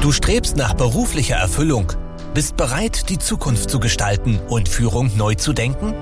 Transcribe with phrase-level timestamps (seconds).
[0.00, 1.92] Du strebst nach beruflicher Erfüllung,
[2.32, 5.92] bist bereit, die Zukunft zu gestalten und Führung neu zu denken?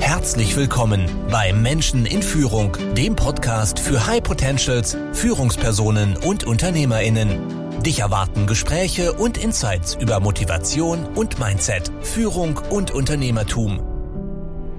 [0.00, 7.82] Herzlich willkommen bei Menschen in Führung, dem Podcast für High Potentials, Führungspersonen und Unternehmerinnen.
[7.82, 13.82] Dich erwarten Gespräche und Insights über Motivation und Mindset, Führung und Unternehmertum.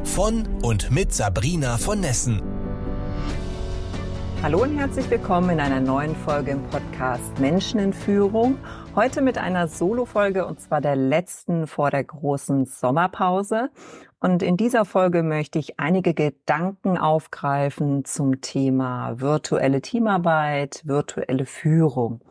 [0.04, 2.49] Von und mit Sabrina von Nessen.
[4.42, 8.58] Hallo und herzlich willkommen in einer neuen Folge im Podcast Menschen in Führung.
[8.96, 13.70] Heute mit einer Solo-Folge und zwar der letzten vor der großen Sommerpause.
[14.22, 22.22] Und in dieser Folge möchte ich einige Gedanken aufgreifen zum Thema virtuelle Teamarbeit, virtuelle Führung.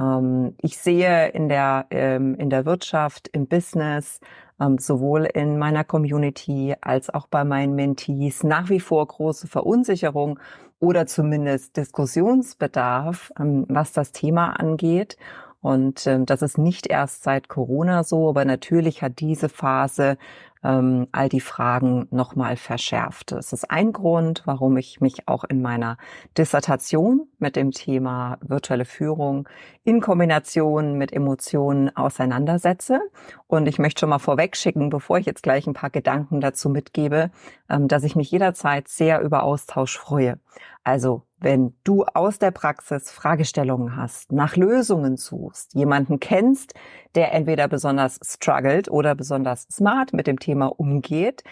[0.00, 4.20] Ähm, ich sehe in der, ähm, in der Wirtschaft, im Business,
[4.60, 10.38] ähm, sowohl in meiner Community als auch bei meinen Mentees nach wie vor große Verunsicherung
[10.80, 15.18] oder zumindest Diskussionsbedarf, was das Thema angeht.
[15.60, 20.16] Und ähm, das ist nicht erst seit Corona so, aber natürlich hat diese Phase
[20.62, 23.32] ähm, all die Fragen nochmal verschärft.
[23.32, 25.96] Das ist ein Grund, warum ich mich auch in meiner
[26.36, 29.48] Dissertation mit dem Thema virtuelle Führung
[29.84, 33.00] in Kombination mit Emotionen auseinandersetze.
[33.46, 37.30] Und ich möchte schon mal vorwegschicken, bevor ich jetzt gleich ein paar Gedanken dazu mitgebe,
[37.68, 40.38] ähm, dass ich mich jederzeit sehr über Austausch freue.
[40.84, 46.74] Also wenn du aus der Praxis Fragestellungen hast, nach Lösungen suchst, jemanden kennst,
[47.14, 51.42] der entweder besonders struggelt oder besonders smart mit dem Thema umgeht,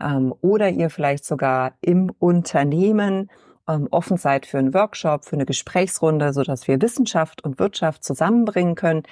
[0.00, 3.30] ähm, oder ihr vielleicht sogar im Unternehmen
[3.68, 8.04] ähm, offen seid für einen Workshop, für eine Gesprächsrunde, so dass wir Wissenschaft und Wirtschaft
[8.04, 9.02] zusammenbringen können,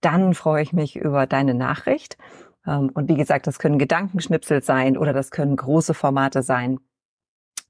[0.00, 2.18] dann freue ich mich über deine Nachricht.
[2.66, 6.78] Ähm, und wie gesagt, das können Gedankenschnipsel sein oder das können große Formate sein.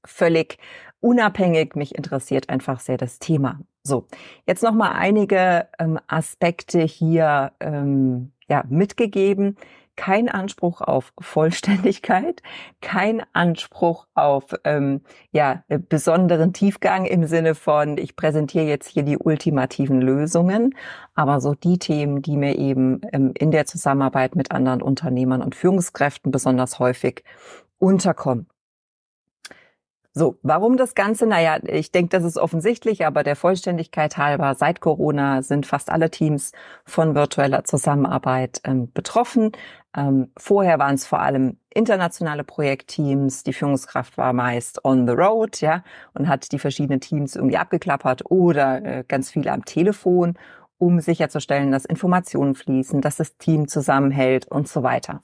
[0.07, 0.57] Völlig
[0.99, 1.75] unabhängig.
[1.75, 3.59] Mich interessiert einfach sehr das Thema.
[3.83, 4.07] So,
[4.47, 9.57] jetzt noch mal einige ähm, Aspekte hier ähm, ja mitgegeben.
[9.95, 12.41] Kein Anspruch auf Vollständigkeit,
[12.81, 19.17] kein Anspruch auf ähm, ja besonderen Tiefgang im Sinne von ich präsentiere jetzt hier die
[19.17, 20.75] ultimativen Lösungen,
[21.13, 25.55] aber so die Themen, die mir eben ähm, in der Zusammenarbeit mit anderen Unternehmern und
[25.55, 27.23] Führungskräften besonders häufig
[27.77, 28.47] unterkommen.
[30.17, 31.27] So, warum das Ganze?
[31.27, 36.09] Naja, ich denke, das ist offensichtlich, aber der Vollständigkeit halber, seit Corona sind fast alle
[36.09, 36.53] Teams
[36.85, 39.51] von virtueller Zusammenarbeit ähm, betroffen.
[39.93, 43.43] Ähm, vorher waren es vor allem internationale Projektteams.
[43.43, 45.83] Die Führungskraft war meist on the road, ja,
[46.13, 50.35] und hat die verschiedenen Teams irgendwie abgeklappert oder äh, ganz viele am Telefon,
[50.77, 55.23] um sicherzustellen, dass Informationen fließen, dass das Team zusammenhält und so weiter.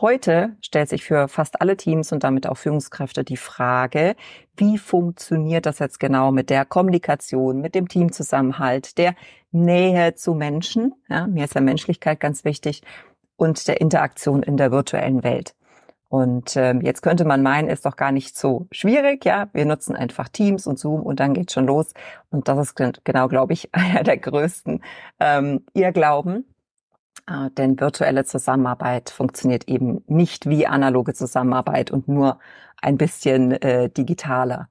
[0.00, 4.16] Heute stellt sich für fast alle Teams und damit auch Führungskräfte die Frage,
[4.56, 9.14] wie funktioniert das jetzt genau mit der Kommunikation, mit dem Teamzusammenhalt, der
[9.52, 12.82] Nähe zu Menschen, ja, mir ist ja Menschlichkeit ganz wichtig,
[13.36, 15.54] und der Interaktion in der virtuellen Welt.
[16.08, 19.48] Und ähm, jetzt könnte man meinen, ist doch gar nicht so schwierig, ja.
[19.52, 21.92] Wir nutzen einfach Teams und Zoom und dann geht's schon los.
[22.30, 24.82] Und das ist genau, glaube ich, einer der größten
[25.20, 26.44] ähm, Irrglauben.
[27.26, 32.38] Äh, denn virtuelle Zusammenarbeit funktioniert eben nicht wie analoge Zusammenarbeit und nur
[32.80, 34.68] ein bisschen äh, digitaler.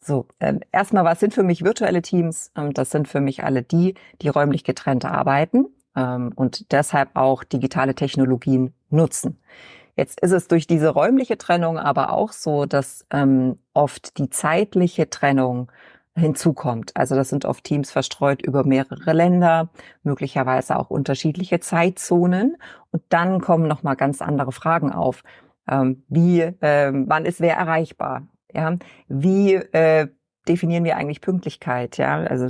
[0.00, 2.50] So, äh, erstmal, was sind für mich virtuelle Teams?
[2.56, 7.44] Ähm, das sind für mich alle die, die räumlich getrennt arbeiten ähm, und deshalb auch
[7.44, 9.38] digitale Technologien nutzen.
[9.96, 15.10] Jetzt ist es durch diese räumliche Trennung aber auch so, dass ähm, oft die zeitliche
[15.10, 15.70] Trennung
[16.14, 16.96] hinzukommt.
[16.96, 19.70] Also das sind oft Teams verstreut über mehrere Länder,
[20.02, 22.56] möglicherweise auch unterschiedliche Zeitzonen.
[22.90, 25.22] Und dann kommen noch mal ganz andere Fragen auf.
[25.68, 28.26] Ähm, wie, äh, wann ist wer erreichbar?
[28.52, 28.76] Ja,
[29.08, 30.08] wie äh,
[30.46, 31.96] definieren wir eigentlich Pünktlichkeit?
[31.96, 32.48] Ja, also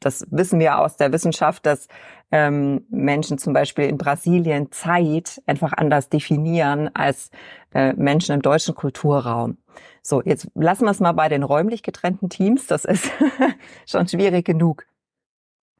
[0.00, 1.88] das wissen wir aus der Wissenschaft, dass
[2.30, 7.30] ähm, Menschen zum Beispiel in Brasilien Zeit einfach anders definieren als
[7.74, 9.58] äh, Menschen im deutschen Kulturraum.
[10.02, 12.66] So, jetzt lassen wir es mal bei den räumlich getrennten Teams.
[12.66, 13.10] Das ist
[13.86, 14.86] schon schwierig genug.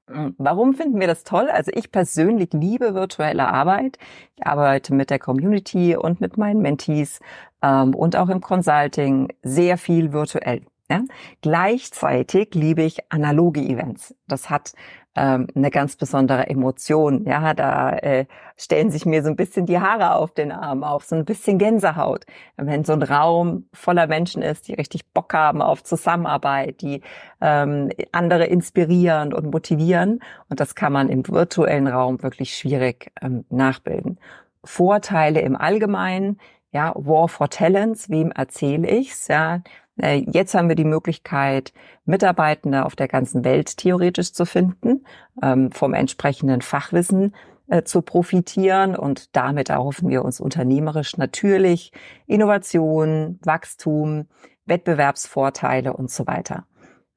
[0.09, 1.48] Hm, warum finden wir das toll?
[1.51, 3.98] Also ich persönlich liebe virtuelle Arbeit.
[4.36, 7.21] Ich arbeite mit der Community und mit meinen Mentees
[7.63, 10.63] ähm, und auch im Consulting sehr viel virtuell.
[10.91, 11.03] Ja?
[11.41, 14.15] Gleichzeitig liebe ich analoge Events.
[14.28, 14.74] Das hat
[15.16, 17.25] ähm, eine ganz besondere Emotion.
[17.25, 18.27] Ja, da äh,
[18.57, 21.59] stellen sich mir so ein bisschen die Haare auf den Arm auf, so ein bisschen
[21.59, 22.25] Gänsehaut.
[22.57, 27.03] Wenn so ein Raum voller Menschen ist, die richtig Bock haben auf Zusammenarbeit, die
[27.41, 30.21] ähm, andere inspirieren und motivieren.
[30.49, 34.19] Und das kann man im virtuellen Raum wirklich schwierig ähm, nachbilden.
[34.65, 36.39] Vorteile im Allgemeinen,
[36.72, 39.28] ja, War for Talents, wem erzähle ich's?
[39.28, 39.63] Ja,
[39.97, 41.73] jetzt haben wir die Möglichkeit,
[42.05, 45.05] Mitarbeitende auf der ganzen Welt theoretisch zu finden,
[45.43, 47.35] ähm, vom entsprechenden Fachwissen
[47.69, 51.93] äh, zu profitieren und damit erhoffen wir uns unternehmerisch natürlich
[52.27, 54.27] Innovation, Wachstum,
[54.67, 56.67] Wettbewerbsvorteile und so weiter.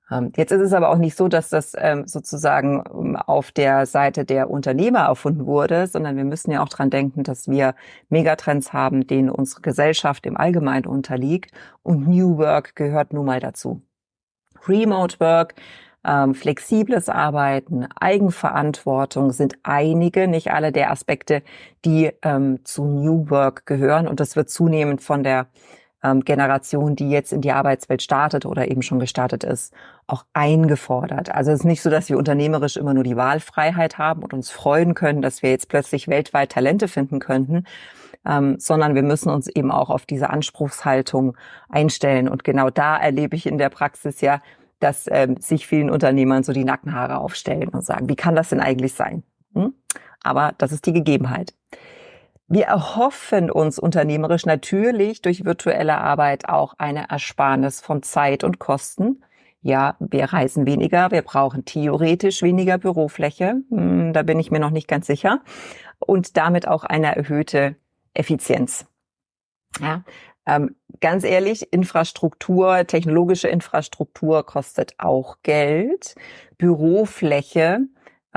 [0.10, 3.86] Ähm, jetzt ist es aber auch nicht so, dass das ähm, sozusagen ähm, auf der
[3.86, 7.76] Seite der Unternehmer erfunden wurde, sondern wir müssen ja auch dran denken, dass wir
[8.10, 11.52] Megatrends haben, denen unsere Gesellschaft im Allgemeinen unterliegt
[11.84, 13.82] und New Work gehört nun mal dazu.
[14.68, 15.56] Remote Work,
[16.34, 21.44] flexibles Arbeiten, Eigenverantwortung sind einige, nicht alle der Aspekte,
[21.86, 22.12] die
[22.64, 25.48] zu New Work gehören und das wird zunehmend von der
[26.12, 29.74] ähm, Generation, die jetzt in die Arbeitswelt startet oder eben schon gestartet ist,
[30.08, 31.34] auch eingefordert.
[31.34, 34.50] Also es ist nicht so, dass wir unternehmerisch immer nur die Wahlfreiheit haben und uns
[34.50, 37.66] freuen können, dass wir jetzt plötzlich weltweit Talente finden könnten,
[38.26, 41.36] ähm, sondern wir müssen uns eben auch auf diese Anspruchshaltung
[41.70, 42.30] einstellen.
[42.30, 44.42] Und genau da erlebe ich in der Praxis ja,
[44.80, 48.60] dass ähm, sich vielen Unternehmern so die Nackenhaare aufstellen und sagen, wie kann das denn
[48.60, 49.24] eigentlich sein?
[49.54, 49.74] Hm?
[50.22, 51.54] Aber das ist die Gegebenheit.
[52.50, 59.22] Wir erhoffen uns unternehmerisch natürlich durch virtuelle Arbeit auch eine Ersparnis von Zeit und Kosten.
[59.62, 64.70] Ja, wir reisen weniger, wir brauchen theoretisch weniger Bürofläche, hm, da bin ich mir noch
[64.70, 65.42] nicht ganz sicher,
[66.00, 67.76] und damit auch eine erhöhte
[68.14, 68.86] Effizienz.
[69.82, 70.04] Ja,
[70.46, 76.16] ähm, ganz ehrlich, Infrastruktur, technologische Infrastruktur kostet auch Geld.
[76.58, 77.82] Bürofläche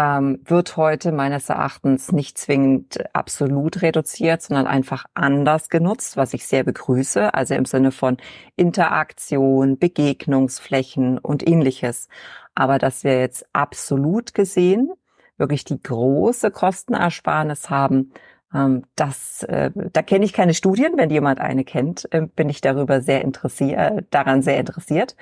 [0.01, 6.47] ähm, wird heute meines Erachtens nicht zwingend absolut reduziert, sondern einfach anders genutzt, was ich
[6.47, 8.17] sehr begrüße, also im Sinne von
[8.57, 12.09] Interaktion, Begegnungsflächen und ähnliches.
[12.55, 14.91] Aber dass wir jetzt absolut gesehen
[15.37, 18.13] wirklich die große Kostenersparnis haben,
[18.55, 20.95] ähm, das, äh, da kenne ich keine Studien.
[20.97, 25.15] Wenn jemand eine kennt, äh, bin ich darüber sehr interessiert, daran sehr interessiert.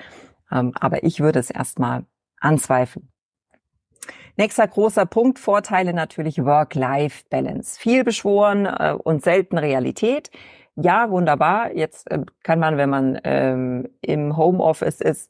[0.51, 2.05] Ähm, aber ich würde es erstmal
[2.39, 3.09] anzweifeln.
[4.39, 7.77] Nächster großer Punkt, Vorteile natürlich Work-Life-Balance.
[7.77, 10.31] Viel beschworen äh, und selten Realität.
[10.77, 11.75] Ja, wunderbar.
[11.75, 15.29] Jetzt äh, kann man, wenn man ähm, im Homeoffice ist,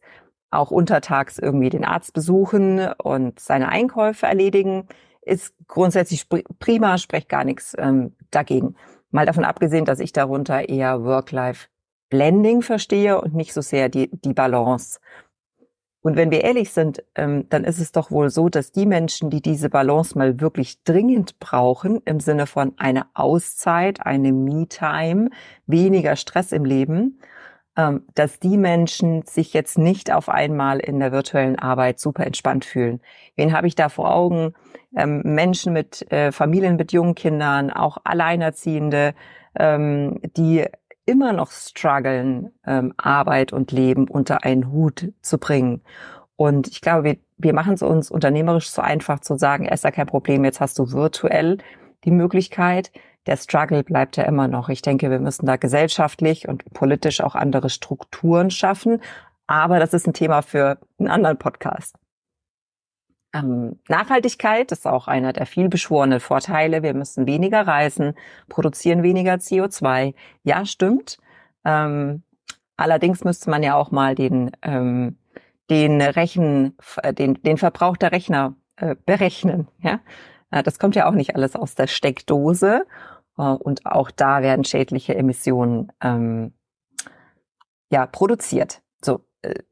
[0.52, 4.88] auch untertags irgendwie den Arzt besuchen und seine Einkäufe erledigen.
[5.24, 6.28] Ist grundsätzlich
[6.60, 8.76] prima, spricht gar nichts ähm, dagegen.
[9.10, 14.34] Mal davon abgesehen, dass ich darunter eher Work-Life-Blending verstehe und nicht so sehr die, die
[14.34, 15.00] Balance.
[16.01, 19.30] Und wenn wir ehrlich sind, ähm, dann ist es doch wohl so, dass die Menschen,
[19.30, 25.30] die diese Balance mal wirklich dringend brauchen, im Sinne von einer Auszeit, eine Me-Time,
[25.68, 27.19] weniger Stress im Leben,
[27.75, 32.63] ähm, dass die Menschen sich jetzt nicht auf einmal in der virtuellen Arbeit super entspannt
[32.63, 33.02] fühlen.
[33.36, 34.54] Wen habe ich da vor Augen?
[34.95, 39.13] Ähm, Menschen mit äh, Familien mit jungen Kindern, auch Alleinerziehende,
[39.57, 40.66] die
[41.10, 45.82] immer noch strugglen, ähm, Arbeit und Leben unter einen Hut zu bringen.
[46.36, 49.92] Und ich glaube, wir, wir machen es uns unternehmerisch so einfach zu sagen, ist ja
[49.92, 51.58] kein Problem, jetzt hast du virtuell
[52.06, 52.92] die Möglichkeit.
[53.26, 54.70] Der Struggle bleibt ja immer noch.
[54.70, 59.02] Ich denke, wir müssen da gesellschaftlich und politisch auch andere Strukturen schaffen.
[59.48, 61.96] Aber das ist ein Thema für einen anderen Podcast.
[63.34, 66.81] Ähm, Nachhaltigkeit ist auch einer der viel beschworenen Vorteile.
[66.81, 68.16] Wir müssen weniger reisen,
[68.48, 70.16] produzieren weniger CO2.
[70.44, 71.18] Ja, stimmt.
[71.64, 72.24] Ähm,
[72.76, 75.18] allerdings müsste man ja auch mal den, ähm,
[75.70, 79.68] den Rechen, äh, den, den Verbrauch der Rechner äh, berechnen.
[79.80, 80.00] Ja?
[80.52, 82.86] Äh, das kommt ja auch nicht alles aus der Steckdose.
[83.38, 86.54] Äh, und auch da werden schädliche Emissionen ähm,
[87.92, 88.81] ja, produziert.
[89.04, 89.21] So,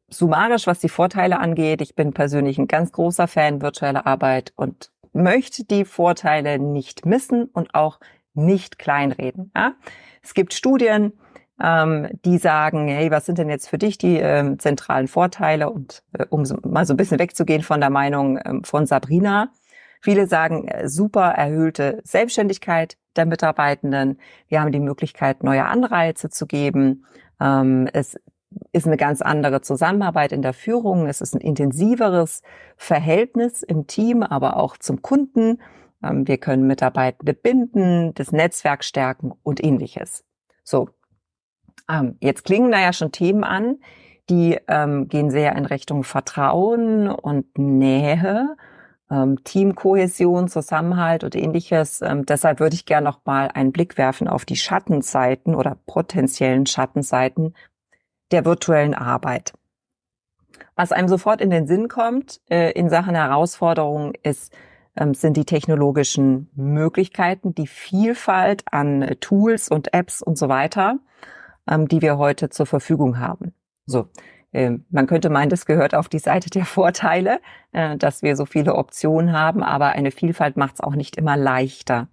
[0.10, 4.92] summarisch, was die Vorteile angeht, ich bin persönlich ein ganz großer Fan virtueller Arbeit und
[5.14, 8.00] möchte die Vorteile nicht missen und auch
[8.34, 9.52] nicht kleinreden.
[9.56, 9.74] Ja?
[10.22, 11.14] Es gibt Studien,
[11.62, 15.70] ähm, die sagen, hey, was sind denn jetzt für dich die ähm, zentralen Vorteile?
[15.70, 19.52] Und äh, um so, mal so ein bisschen wegzugehen von der Meinung ähm, von Sabrina,
[20.02, 24.20] viele sagen, äh, super erhöhte Selbstständigkeit der Mitarbeitenden.
[24.48, 27.06] Wir haben die Möglichkeit, neue Anreize zu geben.
[27.42, 28.20] Ähm, es
[28.72, 31.08] ist eine ganz andere Zusammenarbeit in der Führung.
[31.08, 32.42] Es ist ein intensiveres
[32.76, 35.62] Verhältnis im Team, aber auch zum Kunden.
[36.04, 40.24] Ähm, wir können Mitarbeitende binden, das Netzwerk stärken und ähnliches.
[40.64, 40.90] So.
[41.90, 43.78] Ähm, jetzt klingen da ja schon Themen an,
[44.30, 48.56] die ähm, gehen sehr in Richtung Vertrauen und Nähe,
[49.46, 52.04] Teamkohäsion, Zusammenhalt und ähnliches.
[52.28, 57.54] deshalb würde ich gerne noch mal einen Blick werfen auf die Schattenseiten oder potenziellen Schattenseiten
[58.32, 59.54] der virtuellen Arbeit.
[60.76, 64.54] Was einem sofort in den Sinn kommt äh, in Sachen Herausforderungen ist,
[64.96, 71.00] ähm, sind die technologischen Möglichkeiten, die Vielfalt an Tools und Apps und so weiter,
[71.68, 73.54] ähm, die wir heute zur Verfügung haben.
[73.86, 74.08] So,
[74.52, 77.40] äh, man könnte meinen, das gehört auf die Seite der Vorteile,
[77.72, 81.38] äh, dass wir so viele Optionen haben, aber eine Vielfalt macht es auch nicht immer
[81.38, 82.08] leichter.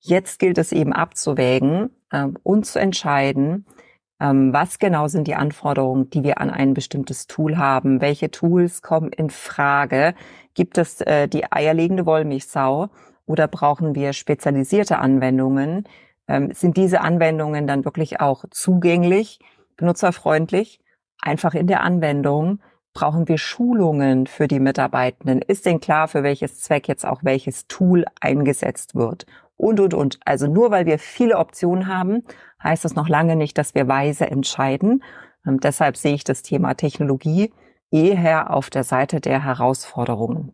[0.00, 3.74] Jetzt gilt es eben abzuwägen äh, und zu entscheiden, ähm,
[4.18, 8.00] was genau sind die Anforderungen, die wir an ein bestimmtes Tool haben?
[8.00, 10.14] Welche Tools kommen in Frage?
[10.54, 12.88] Gibt es äh, die eierlegende Wollmilchsau
[13.26, 15.84] oder brauchen wir spezialisierte Anwendungen?
[16.28, 19.38] Ähm, sind diese Anwendungen dann wirklich auch zugänglich,
[19.76, 20.80] benutzerfreundlich,
[21.20, 22.60] einfach in der Anwendung?
[22.94, 25.42] Brauchen wir Schulungen für die Mitarbeitenden?
[25.42, 29.26] Ist denn klar, für welches Zweck jetzt auch welches Tool eingesetzt wird?
[29.56, 30.18] Und, und, und.
[30.24, 32.24] Also nur weil wir viele Optionen haben,
[32.62, 35.02] heißt das noch lange nicht, dass wir weise entscheiden.
[35.44, 37.52] Und deshalb sehe ich das Thema Technologie
[37.90, 40.52] eher auf der Seite der Herausforderungen.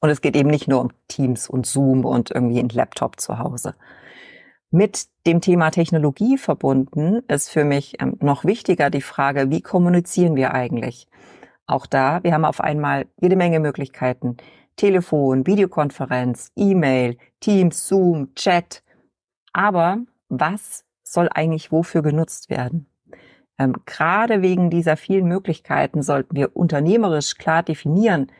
[0.00, 3.38] Und es geht eben nicht nur um Teams und Zoom und irgendwie ein Laptop zu
[3.38, 3.74] Hause.
[4.70, 10.34] Mit dem Thema Technologie verbunden ist für mich ähm, noch wichtiger die Frage, wie kommunizieren
[10.34, 11.08] wir eigentlich?
[11.66, 14.38] Auch da, wir haben auf einmal jede Menge Möglichkeiten.
[14.82, 18.82] Telefon, Videokonferenz, E-Mail, Teams, Zoom, Chat.
[19.52, 19.98] Aber
[20.28, 22.88] was soll eigentlich wofür genutzt werden?
[23.60, 28.32] Ähm, gerade wegen dieser vielen Möglichkeiten sollten wir unternehmerisch klar definieren,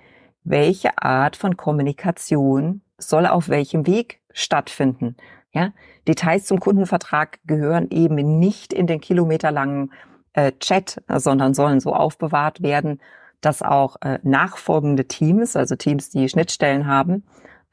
[0.42, 5.14] welche Art von Kommunikation soll auf welchem Weg stattfinden.
[5.52, 5.72] Ja,
[6.08, 9.92] Details zum Kundenvertrag gehören eben nicht in den kilometerlangen
[10.32, 13.00] äh, Chat, sondern sollen so aufbewahrt werden,
[13.42, 17.24] dass auch äh, nachfolgende Teams, also Teams, die Schnittstellen haben,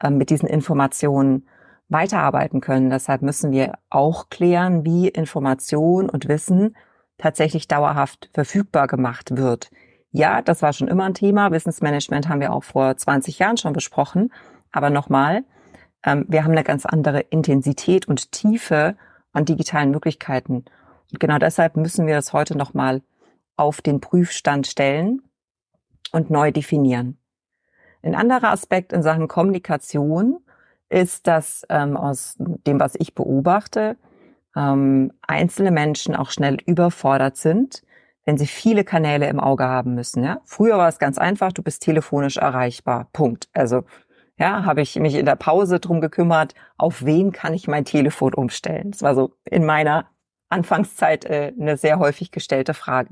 [0.02, 1.46] äh, mit diesen Informationen
[1.88, 2.90] weiterarbeiten können.
[2.90, 6.76] Deshalb müssen wir auch klären, wie Information und Wissen
[7.18, 9.70] tatsächlich dauerhaft verfügbar gemacht wird.
[10.12, 11.52] Ja, das war schon immer ein Thema.
[11.52, 14.32] Wissensmanagement haben wir auch vor 20 Jahren schon besprochen.
[14.72, 15.44] Aber nochmal,
[16.04, 18.96] ähm, wir haben eine ganz andere Intensität und Tiefe
[19.32, 20.64] an digitalen Möglichkeiten.
[21.12, 23.02] Und genau deshalb müssen wir das heute nochmal
[23.56, 25.22] auf den Prüfstand stellen
[26.12, 27.18] und neu definieren.
[28.02, 30.38] Ein anderer Aspekt in Sachen Kommunikation
[30.88, 33.96] ist, dass ähm, aus dem, was ich beobachte,
[34.56, 37.82] ähm, einzelne Menschen auch schnell überfordert sind,
[38.24, 40.24] wenn sie viele Kanäle im Auge haben müssen.
[40.24, 40.40] Ja?
[40.44, 43.08] Früher war es ganz einfach, du bist telefonisch erreichbar.
[43.12, 43.48] Punkt.
[43.52, 43.84] Also
[44.36, 48.32] ja, habe ich mich in der Pause drum gekümmert, auf wen kann ich mein Telefon
[48.34, 48.90] umstellen.
[48.90, 50.06] Das war so in meiner
[50.48, 53.10] Anfangszeit äh, eine sehr häufig gestellte Frage.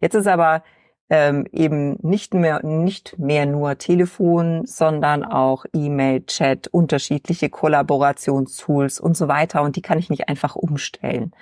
[0.00, 0.64] Jetzt ist aber
[1.10, 9.16] ähm, eben nicht mehr, nicht mehr nur Telefon, sondern auch E-Mail, Chat, unterschiedliche Kollaborationstools und
[9.16, 9.62] so weiter.
[9.62, 11.34] Und die kann ich nicht einfach umstellen.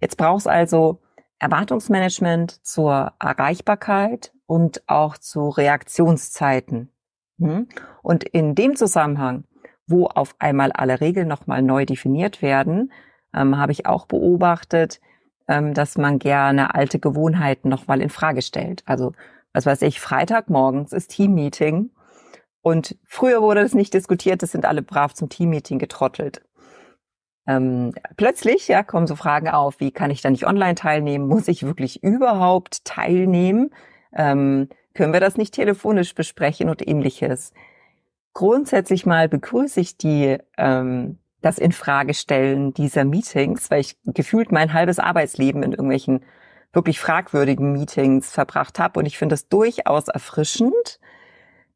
[0.00, 1.00] Jetzt brauchst also
[1.38, 6.90] Erwartungsmanagement zur Erreichbarkeit und auch zu Reaktionszeiten.
[7.38, 7.68] Hm?
[8.02, 9.44] Und in dem Zusammenhang,
[9.86, 12.92] wo auf einmal alle Regeln nochmal neu definiert werden,
[13.34, 15.00] ähm, habe ich auch beobachtet,
[15.74, 18.82] dass man gerne alte Gewohnheiten nochmal in Frage stellt.
[18.86, 19.12] Also,
[19.52, 21.90] was weiß ich, Freitagmorgens ist Teammeeting
[22.62, 26.42] und früher wurde das nicht diskutiert, das sind alle brav zum Teammeeting getrottelt.
[27.46, 31.26] Ähm, plötzlich ja, kommen so Fragen auf, wie kann ich da nicht online teilnehmen?
[31.26, 33.70] Muss ich wirklich überhaupt teilnehmen?
[34.14, 37.52] Ähm, können wir das nicht telefonisch besprechen und ähnliches?
[38.32, 44.52] Grundsätzlich mal begrüße ich die ähm, das in Frage stellen dieser Meetings, weil ich gefühlt
[44.52, 46.24] mein halbes Arbeitsleben in irgendwelchen
[46.72, 51.00] wirklich fragwürdigen Meetings verbracht habe und ich finde es durchaus erfrischend.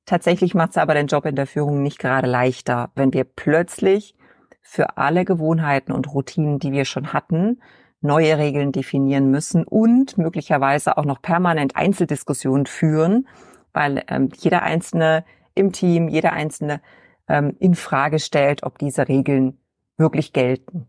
[0.06, 4.14] Tatsächlich macht es aber den Job in der Führung nicht gerade leichter, wenn wir plötzlich
[4.62, 7.60] für alle Gewohnheiten und Routinen, die wir schon hatten,
[8.00, 13.26] neue Regeln definieren müssen und möglicherweise auch noch permanent Einzeldiskussionen führen,
[13.72, 16.80] weil ähm, jeder Einzelne im Team, jeder Einzelne
[17.28, 19.58] ähm, in Frage stellt, ob diese Regeln
[19.96, 20.86] wirklich gelten.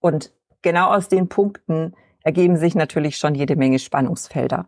[0.00, 0.32] Und
[0.62, 4.66] genau aus den Punkten ergeben sich natürlich schon jede Menge Spannungsfelder.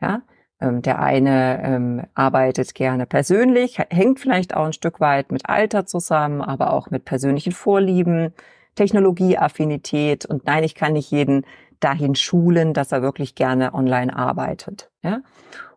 [0.00, 0.22] Ja,
[0.60, 5.86] ähm, der eine ähm, arbeitet gerne persönlich, hängt vielleicht auch ein Stück weit mit Alter
[5.86, 8.32] zusammen, aber auch mit persönlichen Vorlieben,
[8.74, 11.44] Technologieaffinität und nein, ich kann nicht jeden
[11.80, 14.90] dahin schulen, dass er wirklich gerne online arbeitet.
[15.02, 15.20] Ja?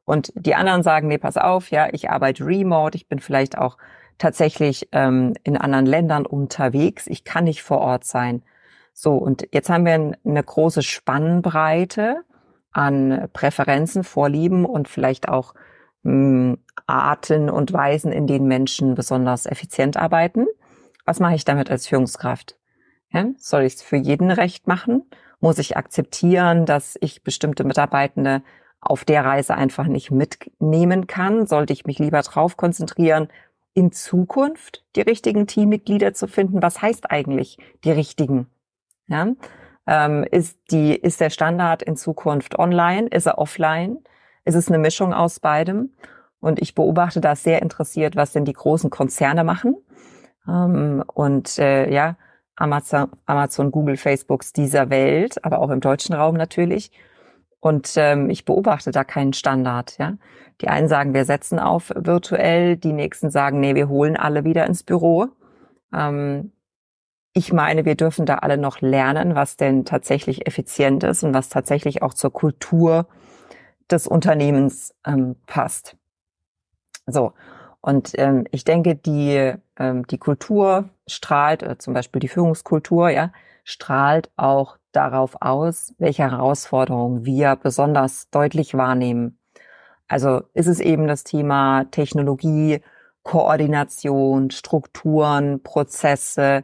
[0.06, 3.77] Und die anderen sagen, nee, pass auf, ja, ich arbeite remote, ich bin vielleicht auch
[4.18, 7.08] tatsächlich ähm, in anderen Ländern unterwegs.
[7.08, 8.44] Ich kann nicht vor Ort sein.
[8.94, 12.24] So, und jetzt haben wir eine große Spannbreite
[12.72, 15.54] an Präferenzen, Vorlieben und vielleicht auch
[16.04, 20.48] mh, hm, Arten und Weisen, in denen Menschen besonders effizient arbeiten.
[21.06, 22.58] Was mache ich damit als Führungskraft?
[23.12, 25.04] Ja, soll ich es für jeden recht machen?
[25.40, 28.42] Muss ich akzeptieren, dass ich bestimmte Mitarbeitende
[28.82, 31.48] auf der Reise einfach nicht mitnehmen kann?
[31.48, 33.30] Sollte ich mich lieber drauf konzentrieren,
[33.77, 36.63] in Zukunft die richtigen Teammitglieder zu finden.
[36.63, 38.48] Was heißt eigentlich die richtigen?
[39.05, 39.27] Ja?
[39.86, 43.07] Ähm, ist die, ist der Standard in Zukunft online?
[43.10, 44.00] Ist er offline?
[44.46, 45.91] Ist es eine Mischung aus beidem?
[46.39, 49.77] Und ich beobachte da sehr interessiert, was denn die großen Konzerne machen.
[50.48, 52.15] Ähm, und äh, ja,
[52.55, 56.89] Amazon, Amazon, Google, Facebooks dieser Welt, aber auch im deutschen Raum natürlich.
[57.60, 59.98] Und ähm, ich beobachte da keinen Standard.
[59.98, 60.14] Ja,
[60.62, 64.66] die einen sagen, wir setzen auf virtuell, die nächsten sagen, nee, wir holen alle wieder
[64.66, 65.28] ins Büro.
[65.94, 66.52] Ähm,
[67.34, 71.50] ich meine, wir dürfen da alle noch lernen, was denn tatsächlich effizient ist und was
[71.50, 73.08] tatsächlich auch zur Kultur
[73.92, 75.98] des Unternehmens ähm, passt.
[77.06, 77.34] So.
[77.80, 83.32] Und ähm, ich denke, die, ähm, die Kultur strahlt, äh, zum Beispiel die Führungskultur, ja,
[83.64, 89.38] strahlt auch darauf aus, welche Herausforderungen wir besonders deutlich wahrnehmen.
[90.08, 92.82] Also ist es eben das Thema Technologie,
[93.22, 96.63] Koordination, Strukturen, Prozesse,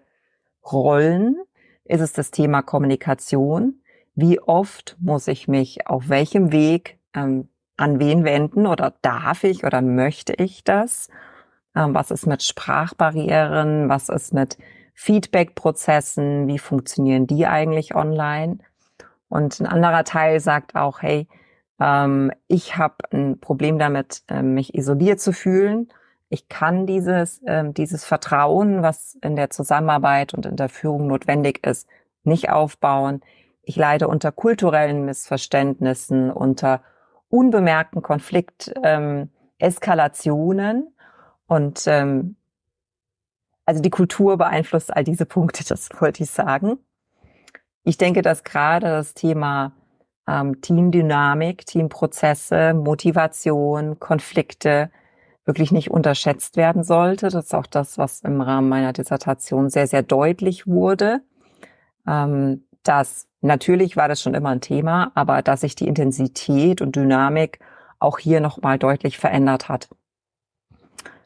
[0.71, 1.37] Rollen?
[1.85, 3.81] Ist es das Thema Kommunikation?
[4.15, 9.63] Wie oft muss ich mich auf welchem Weg ähm, an wen wenden oder darf ich
[9.63, 11.09] oder möchte ich das?
[11.75, 13.89] Ähm, was ist mit Sprachbarrieren?
[13.89, 14.57] Was ist mit
[14.93, 16.47] Feedback-Prozessen?
[16.47, 18.59] Wie funktionieren die eigentlich online?
[19.29, 21.27] Und ein anderer Teil sagt auch, hey,
[21.79, 25.89] ähm, ich habe ein Problem damit, äh, mich isoliert zu fühlen.
[26.29, 31.65] Ich kann dieses, äh, dieses Vertrauen, was in der Zusammenarbeit und in der Führung notwendig
[31.65, 31.87] ist,
[32.23, 33.21] nicht aufbauen.
[33.63, 36.81] Ich leide unter kulturellen Missverständnissen, unter
[37.29, 40.77] unbemerkten Konflikteskalationen.
[40.77, 40.87] Ähm,
[41.45, 42.37] und ähm,
[43.65, 46.77] also die Kultur beeinflusst all diese Punkte, das wollte ich sagen.
[47.83, 49.73] Ich denke, dass gerade das Thema
[50.27, 54.89] ähm, Teamdynamik, Teamprozesse, Motivation, Konflikte
[55.45, 57.27] wirklich nicht unterschätzt werden sollte.
[57.27, 61.21] Das ist auch das, was im Rahmen meiner Dissertation sehr, sehr deutlich wurde,
[62.07, 66.95] ähm, dass Natürlich war das schon immer ein Thema, aber dass sich die Intensität und
[66.95, 67.59] Dynamik
[67.99, 69.89] auch hier nochmal deutlich verändert hat.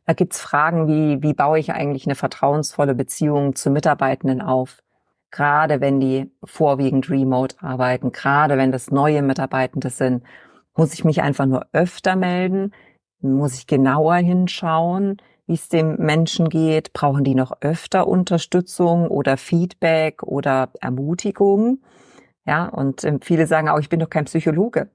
[0.08, 4.82] Da gibt's Fragen wie, wie baue ich eigentlich eine vertrauensvolle Beziehung zu Mitarbeitenden auf?
[5.30, 10.24] Gerade wenn die vorwiegend remote arbeiten, gerade wenn das neue Mitarbeitende sind,
[10.76, 12.74] muss ich mich einfach nur öfter melden?
[13.22, 15.17] Muss ich genauer hinschauen?
[15.48, 16.93] wie es dem Menschen geht?
[16.93, 21.80] Brauchen die noch öfter Unterstützung oder Feedback oder Ermutigung?
[22.46, 24.89] Ja, und ähm, viele sagen auch, ich bin doch kein Psychologe.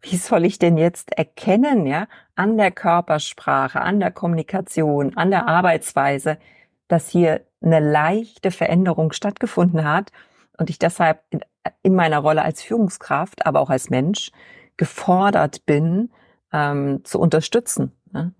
[0.00, 2.06] Wie soll ich denn jetzt erkennen, ja,
[2.36, 6.38] an der Körpersprache, an der Kommunikation, an der Arbeitsweise,
[6.86, 10.12] dass hier eine leichte Veränderung stattgefunden hat
[10.56, 11.40] und ich deshalb in,
[11.82, 14.30] in meiner Rolle als Führungskraft, aber auch als Mensch
[14.76, 16.10] gefordert bin,
[16.52, 17.92] ähm, zu unterstützen.
[18.14, 18.30] Ja?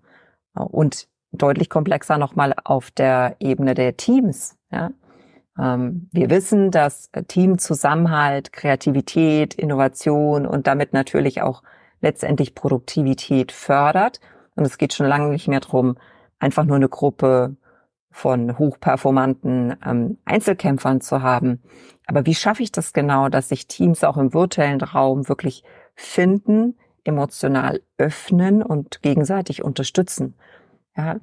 [0.53, 4.57] Und deutlich komplexer nochmal auf der Ebene der Teams.
[4.71, 4.91] Ja?
[5.57, 11.63] Ähm, wir wissen, dass Teamzusammenhalt, Kreativität, Innovation und damit natürlich auch
[12.01, 14.19] letztendlich Produktivität fördert.
[14.55, 15.97] Und es geht schon lange nicht mehr darum,
[16.39, 17.55] einfach nur eine Gruppe
[18.11, 21.61] von hochperformanten ähm, Einzelkämpfern zu haben.
[22.07, 25.63] Aber wie schaffe ich das genau, dass sich Teams auch im virtuellen Raum wirklich
[25.95, 30.35] finden, emotional öffnen und gegenseitig unterstützen?
[30.99, 31.15] Ja,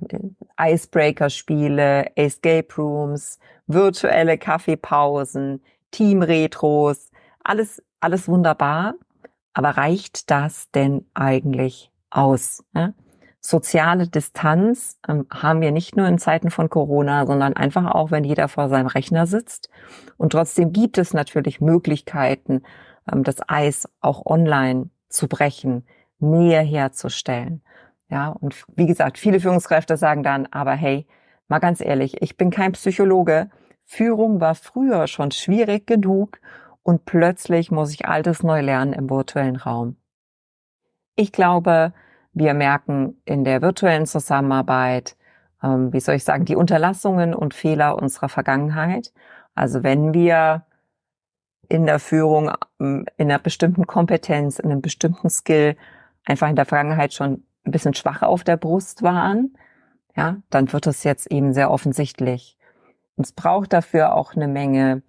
[0.58, 7.10] Icebreaker-Spiele, Escape Rooms, virtuelle Kaffeepausen, Team-Retros,
[7.44, 8.94] alles, alles wunderbar.
[9.52, 12.62] Aber reicht das denn eigentlich aus?
[12.74, 12.92] Ja?
[13.40, 18.24] Soziale Distanz ähm, haben wir nicht nur in Zeiten von Corona, sondern einfach auch, wenn
[18.24, 19.70] jeder vor seinem Rechner sitzt.
[20.16, 22.62] Und trotzdem gibt es natürlich Möglichkeiten,
[23.10, 25.86] ähm, das Eis auch online zu brechen,
[26.18, 27.62] Nähe herzustellen.
[28.08, 31.06] Ja, und wie gesagt, viele Führungskräfte sagen dann, aber hey,
[31.48, 33.50] mal ganz ehrlich, ich bin kein Psychologe.
[33.84, 36.40] Führung war früher schon schwierig genug
[36.82, 39.96] und plötzlich muss ich altes neu lernen im virtuellen Raum.
[41.16, 41.92] Ich glaube,
[42.32, 45.16] wir merken in der virtuellen Zusammenarbeit,
[45.62, 49.12] ähm, wie soll ich sagen, die Unterlassungen und Fehler unserer Vergangenheit.
[49.54, 50.66] Also wenn wir
[51.68, 55.76] in der Führung, ähm, in einer bestimmten Kompetenz, in einem bestimmten Skill
[56.24, 59.56] einfach in der Vergangenheit schon ein bisschen schwach auf der Brust waren,
[60.16, 62.56] ja, dann wird es jetzt eben sehr offensichtlich.
[63.16, 65.02] Und es braucht dafür auch eine Menge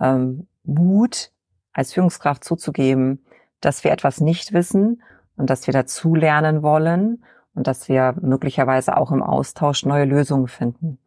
[0.00, 1.32] ähm, Mut,
[1.72, 3.24] als Führungskraft zuzugeben,
[3.60, 5.02] dass wir etwas nicht wissen
[5.36, 10.98] und dass wir dazulernen wollen und dass wir möglicherweise auch im Austausch neue Lösungen finden.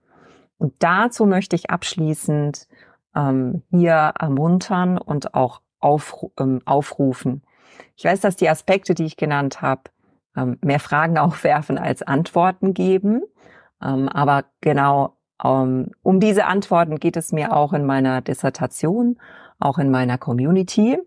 [0.58, 2.68] Und dazu möchte ich abschließend
[3.16, 7.44] ähm, hier ermuntern und auch aufru ähm, aufrufen.
[7.96, 9.84] Ich weiß, dass die Aspekte, die ich genannt habe,
[10.36, 13.22] ähm, mehr Fragen aufwerfen als Antworten geben.
[13.82, 19.18] Ähm, aber genau ähm, um diese Antworten geht es mir auch in meiner Dissertation.
[19.60, 20.98] auch in meiner Community.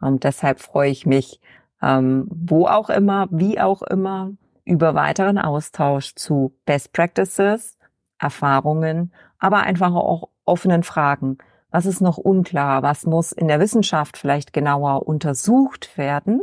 [0.00, 1.40] Und deshalb freue ich mich,
[1.80, 4.32] wo auch immer, wie auch immer,
[4.64, 7.78] über weiteren Austausch zu Best Practices,
[8.18, 11.38] Erfahrungen, aber einfach auch offenen Fragen.
[11.70, 12.82] Was ist noch unklar?
[12.82, 16.42] Was muss in der Wissenschaft vielleicht genauer untersucht werden?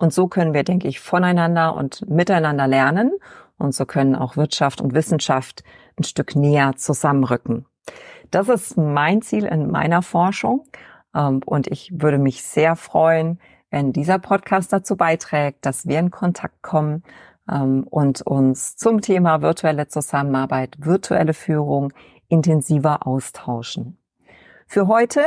[0.00, 3.12] Und so können wir, denke ich, voneinander und miteinander lernen.
[3.58, 5.62] Und so können auch Wirtschaft und Wissenschaft
[5.98, 7.66] ein Stück näher zusammenrücken.
[8.30, 10.64] Das ist mein Ziel in meiner Forschung.
[11.14, 13.38] Ähm, und ich würde mich sehr freuen,
[13.70, 17.02] wenn dieser Podcast dazu beiträgt, dass wir in Kontakt kommen
[17.48, 21.92] ähm, und uns zum Thema virtuelle Zusammenarbeit, virtuelle Führung
[22.28, 23.98] intensiver austauschen.
[24.66, 25.20] Für heute